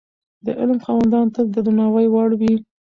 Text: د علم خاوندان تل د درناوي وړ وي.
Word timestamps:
د 0.45 0.47
علم 0.59 0.79
خاوندان 0.85 1.25
تل 1.33 1.45
د 1.51 1.57
درناوي 1.65 2.07
وړ 2.11 2.29
وي. 2.39 2.55